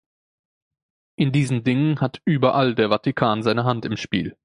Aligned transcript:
In 1.15 1.31
diesen 1.31 1.63
Dingen 1.63 2.01
hat 2.01 2.23
überall 2.25 2.73
der 2.73 2.89
Vatikan 2.89 3.43
seine 3.43 3.65
Hand 3.65 3.85
im 3.85 3.97
Spiel. 3.97 4.35